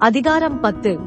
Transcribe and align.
அதிகாரம் 0.00 0.60
பத்து. 0.60 0.98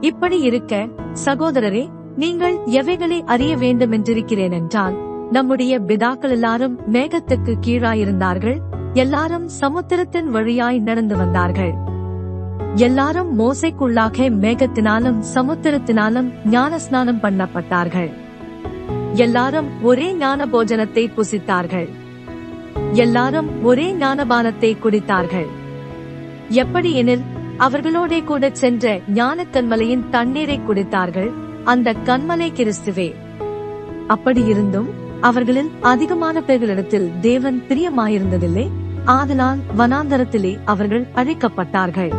இப்படி 0.00 0.40
இருக்க 0.40 0.88
சகோதரரே 1.24 1.82
நீங்கள் 2.16 2.56
எவைகளை 2.80 3.22
அறிய 3.24 3.56
வேண்டுமென்றிருக்கிறேன் 3.56 4.52
என்றால் 4.52 4.96
நம்முடைய 5.30 5.80
பிதாக்கள் 5.80 6.30
எல்லாரும் 6.30 6.76
மேகத்துக்கு 6.92 7.52
கீழாயிருந்தார்கள். 7.66 8.58
எல்லாரும் 8.94 9.48
சமுத்திரத்தின் 9.60 10.28
வழியாய் 10.30 10.78
நடந்து 10.78 11.16
வந்தார்கள். 11.16 11.72
எல்லாரும் 12.74 13.32
மோசைக்குள்ளாக 13.38 14.28
மேகத்தினாலும் 14.44 15.18
சமுத்திரத்தினாலும் 15.34 16.30
ஞான 16.44 16.78
ஸ்நானம் 16.78 17.20
பண்ணப்பட்டார்கள். 17.20 18.10
எல்லாரும் 19.14 19.70
ஒரே 19.82 20.14
ஞான 20.14 20.46
போஜனத்தை 20.46 21.06
புசித்தார்கள். 21.16 21.88
எல்லாரும் 22.92 23.50
ஒரே 23.64 23.88
ஞானபானத்தை 23.94 24.72
குடித்தார்கள். 24.84 25.48
எப்படி 26.48 26.92
எனில் 26.94 27.26
அவர்களோடே 27.60 28.24
கூட 28.24 28.50
சென்ற 28.52 29.00
ஞான 29.08 29.44
கண்மலையின் 29.52 30.08
தண்ணீரை 30.10 30.60
குடித்தார்கள் 30.60 31.30
அந்த 31.64 31.92
கண்மலை 31.92 32.48
கிறிஸ்துவே. 32.50 33.14
அப்படி 34.06 34.44
இருந்தும் 34.44 34.88
அவர்களில் 35.20 35.70
அதிகமான 35.80 36.40
பேர்களிடத்தில் 36.40 37.08
தேவன் 37.20 37.64
பிரியமாயிருந்ததில்லை 37.68 38.66
ஆதலால் 39.04 39.58
வனாந்தரத்திலே 39.78 40.58
அவர்கள் 40.64 41.06
அழைக்கப்பட்டார்கள். 41.14 42.12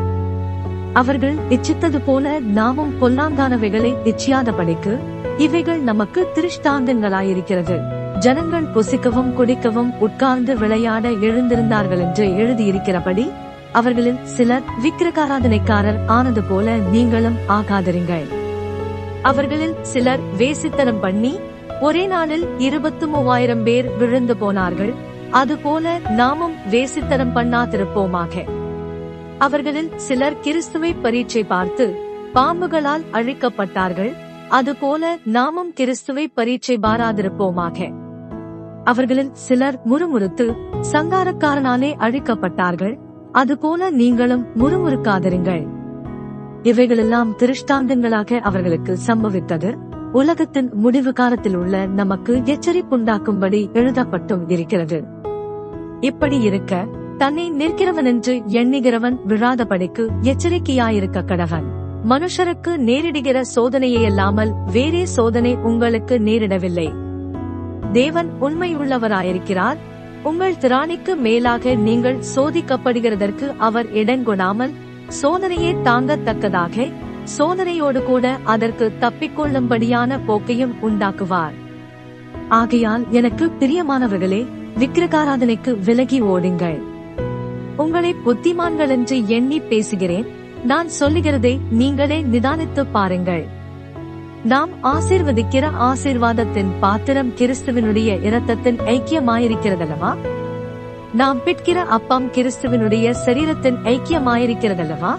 அவர்கள் 0.94 1.36
இச்சித்தது 1.50 2.00
போல 2.06 2.40
நாமும் 2.40 2.94
பொல்லாந்தானவைகளை 3.02 3.94
இச்சியாதபடிக்கு 4.06 5.00
இவைகள் 5.38 5.80
நமக்கு 5.80 6.28
திருஷ்டாந்தங்களாயிருக்கிறது. 6.36 7.78
ஜனங்கள் 8.18 8.72
புசிக்கவும் 8.76 9.34
குடிக்கவும் 9.34 9.92
உட்கார்ந்து 10.00 10.58
விளையாட 10.58 11.10
எழுந்திருந்தார்கள் 11.10 12.00
என்று 12.00 12.26
எழுதியிருக்கிறபடி 12.26 13.32
அவர்களில் 13.72 14.26
சிலர் 14.26 14.64
விக்கிரகாராதனைக்காரர் 14.84 16.00
ஆனது 16.08 16.44
போல 16.44 16.76
நீங்களும் 16.76 17.38
ஆகாதிருங்கள். 17.48 18.26
அவர்களில் 19.22 19.76
சிலர் 19.82 20.20
வேசித்தனம் 20.38 21.00
பண்ணி 21.00 21.40
ஒரே 21.82 22.06
நாளில் 22.06 22.46
இருபத்து 22.58 23.08
மூவாயிரம் 23.08 23.64
பேர் 23.64 23.96
விழுந்து 23.98 24.38
போனார்கள். 24.38 24.94
அதுபோல 25.30 25.98
நாமும் 26.10 26.56
வேசித்தனம் 26.72 27.36
பண்ணாதிருப்போமாக. 27.36 28.44
அவர்களில் 29.38 29.92
சிலர் 29.96 30.40
கிறிஸ்துவை 30.40 30.94
பரீட்சை 30.94 31.44
பார்த்து 31.44 31.96
பாம்புகளால் 32.34 33.06
அழிக்கப்பட்டார்கள். 33.12 34.14
அதுபோல 34.50 35.18
நாமும் 35.24 35.74
கிறிஸ்துவை 35.74 36.28
பரீட்சை 36.28 36.78
பாராதிருப்போமாக. 36.82 37.94
அவர்களில் 38.84 39.32
சிலர் 39.34 39.80
முறுமுறுத்து 39.90 40.56
சங்காரக்காரனாலே 40.92 41.94
அழிக்கப்பட்டார்கள். 41.98 42.98
அதுபோல 43.32 43.90
நீங்களும் 43.90 44.48
முறுமுறுக்காதிருங்கள். 44.60 45.68
இவைகளெல்லாம் 46.64 47.38
திருஷ்டாந்தங்களாக 47.38 48.40
அவர்களுக்கு 48.40 48.98
சம்பவித்தது. 49.08 49.74
உலகத்தின் 50.12 50.70
முடிவு 50.74 51.14
காலத்தில் 51.14 51.56
உள்ள 51.56 51.86
நமக்கு 51.86 52.36
எச்சரிப்புண்டாக்கும்படி 52.36 53.70
எழுதப்பட்டும் 53.74 54.52
இருக்கிறது. 54.52 55.04
இப்படி 56.00 56.40
இருக்க 56.40 56.86
தன்னை 57.18 57.52
நிற்கிறவன் 57.52 58.06
என்று 58.06 58.36
எண்ணுகிறவன் 58.36 59.18
விழாதபடிக்கு 59.28 60.08
எச்சரிக்கையாயிருக்க 60.22 61.24
கடவன் 61.24 61.64
மனுஷருக்கு 62.10 62.68
நேரிடுகிற 62.68 63.42
சோதனையே 63.56 64.06
அல்லாமல் 64.06 64.54
வேறே 64.72 65.06
சோதனை 65.06 65.56
உங்களுக்கு 65.56 66.18
நேரிடவில்லை. 66.18 66.94
தேவன் 67.92 68.32
உண்மையுள்ளவராயிருக்கிறார் 68.42 69.78
உங்கள் 70.24 70.54
திராணிக்கு 70.54 71.16
மேலாக 71.16 71.76
நீங்கள் 71.76 72.24
சோதிக்கப்படுகிறதற்கு 72.36 73.58
அவர் 73.58 73.94
இடங்கொடாமல் 73.94 74.74
சோதனையே 75.22 75.76
தாங்கத்தக்கதாக 75.84 76.92
சோதனையோடு 77.38 78.04
கூட 78.04 78.38
அதற்கு 78.44 78.92
தப்பிக்கொள்ளும்படியான 79.00 80.20
போக்கையும் 80.28 80.74
உண்டாக்குவார். 80.82 81.56
ஆகையால் 82.50 83.06
எனக்கு 83.12 83.52
பிரியமானவர்களே 83.60 84.48
விக்கிரகாராதனைக்கு 84.80 85.80
விலகி 85.86 86.22
ஓடுங்கள். 86.22 86.80
உங்களை 87.78 88.16
புத்திமான்கள் 88.26 88.90
என்று 88.90 89.28
எண்ணி 89.28 89.60
பேசுகிறேன். 89.60 90.28
நான் 90.64 90.88
சொல்லுகிறதை 90.88 91.60
நீங்களே 91.70 92.24
நிதானித்து 92.24 92.86
பாருங்கள். 92.92 93.48
நாம் 94.44 94.70
ஆசீர்வதிக்கிற 94.84 95.68
ஆசீர்வாதத்தின் 95.80 96.66
பாத்திரம் 96.80 97.34
கிறிஸ்துவனுடைய 97.38 98.24
இரத்தத்தின் 98.24 98.80
ஐக்கியமாயிருக்கிறதல்லவா? 98.80 100.16
நாம் 101.14 101.44
பிட்கிற 101.44 101.82
அப்பம் 101.82 102.32
கிறிஸ்துவனுடைய 102.32 103.16
சரீரத்தின் 103.26 103.78
ஐக்கியமாயிருக்கிறதல்லவா? 103.84 105.18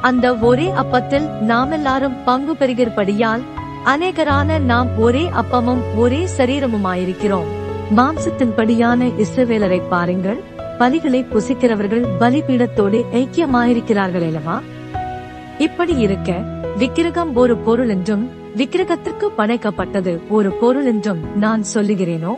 அந்த 0.00 0.34
ஒரே 0.34 0.72
அப்பத்தில் 0.82 1.28
நாம் 1.28 1.70
எல்லாரும் 1.70 2.24
பங்கு 2.24 2.52
பெறுகிறபடியால் 2.52 3.40
அநேகரான 3.84 4.58
நாம் 4.58 4.98
ஒரே 4.98 5.28
அப்பமும் 5.28 5.80
ஒரே 5.96 6.28
சரீரமுமாயிருக்கிறோம். 6.36 7.46
மாம்சத்தின்படியான 7.96 9.24
இஸ்ரவேலரை 9.24 9.82
பாருங்கள். 9.88 10.40
பலிகளை 10.78 11.24
புசிக்கிறவர்கள் 11.34 12.04
பலிபீடத்தோடு 12.20 13.04
ஐக்கியமாயிருக்கிறார்கள் 13.12 14.26
அல்லவா 14.26 14.60
இப்படி 15.58 15.94
இருக்க 15.94 16.58
விக்கிரகம் 16.80 17.36
ஒரு 17.36 17.56
பொருள் 17.56 17.88
என்றும் 17.88 18.28
விக்கிரகத்திற்கு 18.56 19.26
படைக்கப்பட்டது 19.36 20.18
ஒரு 20.28 20.50
பொருள் 20.50 20.84
என்றும் 20.84 21.36
நான் 21.36 21.62
சொல்லுகிறேனோ? 21.74 22.32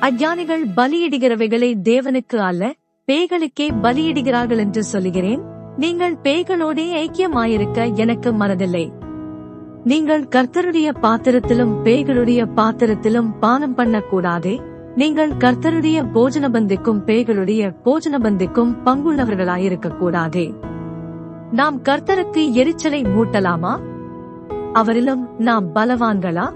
அஜானிகள் 0.00 0.64
பலியிடுகிறவைகளை 0.76 1.70
தேவனுக்கு 1.82 2.36
அல்ல 2.36 2.72
பேய்களுக்கே 3.08 3.68
பலியிடுகிறார்கள் 3.82 4.56
என்று 4.56 4.84
சொல்லுகிறேன். 4.84 5.40
நீங்கள் 5.76 6.16
பேய்களோடே 6.22 6.86
ஐக்கியமாயிருக்க 7.04 7.94
எனக்கு 7.94 8.32
மனதில்லை. 8.32 8.92
நீங்கள் 9.84 10.22
கர்த்தருடைய 10.22 10.90
பாத்திரத்திலும் 11.02 11.74
பேய்களுடைய 11.84 12.46
பாத்திரத்திலும் 12.56 13.30
பானம் 13.40 13.76
பண்ணக்கூடாதே. 13.76 14.60
நீங்கள் 14.94 15.30
கர்த்தருடைய 15.30 15.98
போஜன 16.14 16.46
பந்திக்கும் 16.48 17.02
பேய்களுடைய 17.06 17.74
போஜன 17.84 18.18
பந்திக்கும் 18.22 18.74
பங்குள்ளவர்களாயிருக்க 18.84 19.96
கூடாதே 19.96 20.52
நாம் 21.52 21.82
கர்த்தருக்கு 21.82 22.52
எரிச்சலை 22.52 23.02
மூட்டலாமா? 23.02 23.78
அவரிலும் 24.74 25.28
நாம் 25.38 25.74
பலவான்களா? 25.74 26.52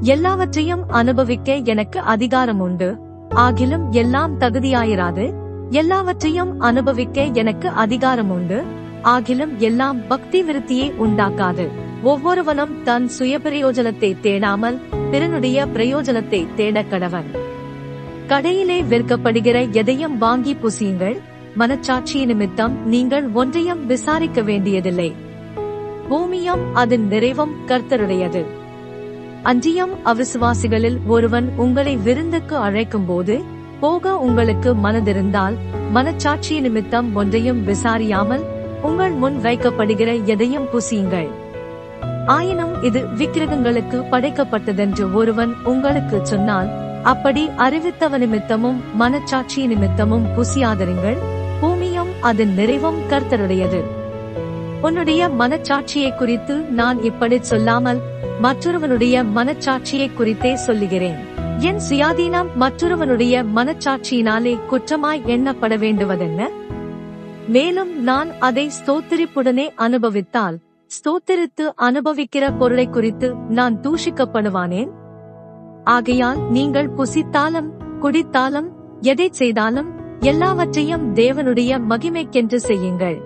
எல்லாவற்றையும் 0.00 0.88
அனுபவிக்க 0.88 1.54
எனக்கு 1.54 2.00
அதிகாரம் 2.00 2.60
உண்டு. 2.60 2.98
ஆகிலும் 3.34 3.90
எல்லாம் 3.90 4.38
தகுதியாயிராது. 4.40 5.34
எல்லாவற்றையும் 5.70 6.60
அனுபவிக்க 6.60 7.22
எனக்கு 7.22 7.68
அதிகாரம் 7.68 8.30
உண்டு. 8.30 8.64
ஆகிலும் 9.02 9.56
எல்லாம் 9.56 10.06
பக்தி 10.06 10.42
விருத்தியை 10.42 10.92
உண்டாக்காது. 10.98 11.68
ஒவ்வொருவனும் 12.02 12.82
தன் 12.82 13.08
சுய 13.08 13.38
பிரயோஜனத்தை 13.38 14.14
தேடாமல் 14.22 14.78
பிறனுடைய 15.12 15.66
பிரயோஜனத்தை 15.74 16.46
தேட 16.54 16.82
கடவன் 16.82 17.38
கடையிலே 18.28 18.82
விற்கப்படுகிற 18.82 19.70
எதையும் 19.70 20.18
வாங்கி 20.18 20.56
புசியுங்கள். 20.62 21.20
மனச்சாட்சி 21.58 22.24
நிமித்தம் 22.26 22.86
நீங்கள் 22.86 23.32
ஒன்றையும் 23.32 23.86
விசாரிக்க 23.86 24.42
வேண்டியதில்லை. 24.42 25.14
பூமியும் 26.08 26.74
அதன் 26.74 27.06
நிறைவும் 27.06 27.54
கர்த்தருடையது. 27.66 28.44
அன்றியும் 29.42 29.90
அவிசுவாசிகளில் 30.04 30.98
ஒருவன் 31.06 31.50
உங்களை 31.56 31.96
விருந்துக்கு 31.96 32.56
அழைக்கும் 32.56 33.06
போது 33.06 33.42
போக 33.80 34.18
உங்களுக்கு 34.18 34.74
மனதிருந்தால் 34.74 35.56
மனச்சாட்சி 35.94 36.60
நிமித்தம் 36.60 37.14
ஒன்றையும் 37.14 37.66
விசாரியாமல் 37.68 38.44
உங்கள் 38.82 39.12
முன் 39.12 39.36
வைக்கப்படுகிற 39.42 40.24
எதையும் 40.24 40.66
புசியுங்கள். 40.72 41.28
ஆயினும் 42.26 42.82
இது 42.82 43.00
விக்கிரகங்களுக்கு 43.18 44.04
படைக்கப்பட்டதென்று 44.10 45.12
ஒருவன் 45.12 45.54
உங்களுக்கு 45.64 46.20
சொன்னால் 46.22 46.70
அப்படி 47.02 47.48
அறிவித்தவ 47.56 48.18
நிமித்தமும் 48.18 48.80
மனச்சாட்சி 49.00 49.66
நிமித்தமும் 49.66 50.26
புசியாதருங்கள் 50.36 51.38
அதன் 52.20 52.54
நிறைவும் 52.54 52.98
கர்த்தருடையது. 53.08 53.82
உன்னுடைய 54.82 55.28
மனச்சாட்சியை 55.28 56.16
குறித்து 56.16 56.54
நான் 56.54 57.02
இப்படி 57.02 57.42
சொல்லாமல் 57.42 58.00
மற்றொருவனுடைய 58.40 59.22
மனச்சாட்சியை 59.22 60.14
குறித்தே 60.14 60.56
சொல்லுகிறேன். 60.56 61.16
என் 61.58 61.80
சுயாதீனம் 61.90 62.46
மற்றொருவனுடைய 62.54 63.42
மனச்சாட்சியினாலே 63.42 64.58
குற்றமாய் 64.70 65.24
எண்ணப்பட 65.26 65.76
வேண்டுவதென்ன? 65.76 66.48
மேலும் 67.48 68.02
நான் 68.02 68.28
அதை 68.38 68.70
ஸ்தோத்திரிப்புடனே 68.86 69.68
அனுபவித்தால் 69.74 70.58
ஸ்தோத்திரித்து 70.86 71.70
அனுபவிக்கிற 71.76 72.58
பொருளை 72.58 72.86
குறித்து 72.86 73.34
நான் 73.48 73.80
தூஷிக்கப்படுவானேன்? 73.80 74.88
ஆகையால் 75.84 76.38
நீங்கள் 76.50 76.90
புசித்தாலும் 76.96 77.70
குடித்தாலும் 78.00 78.68
எதை 79.00 79.28
செய்தாலும் 79.32 79.99
எல்லாவற்றையும் 80.20 81.14
தேவனுடைய 81.14 81.78
மகிமைக்கென்று 81.88 82.56
செய்யுங்கள். 82.56 83.20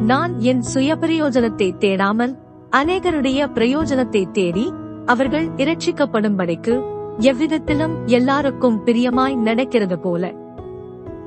நான் 0.00 0.40
என் 0.40 0.60
சுய 0.60 0.96
பிரயோஜனத்தை 0.96 1.68
தேடாமல் 1.78 2.34
அநேகருடைய 2.70 3.48
பிரயோஜனத்தை 3.54 4.30
தேடி 4.30 4.72
அவர்கள் 5.06 5.48
இரட்சிக்கப்படும்படிக்கு 5.56 6.74
எவ்விதத்திலும் 7.18 8.06
எல்லாருக்கும் 8.06 8.80
பிரியமாய் 8.84 9.34
நடக்கிறது 9.34 9.98
போல. 9.98 10.32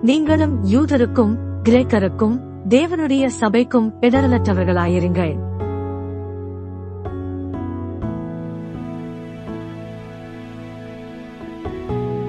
நீங்களும் 0.01 0.65
யூதருக்கும் 0.65 1.35
கிரேக்கருக்கும் 1.63 2.39
தேவனுடைய 2.69 3.29
சபைக்கும் 3.39 3.89
இடரலற்றவர்களாயிருங்கள் 4.01 5.35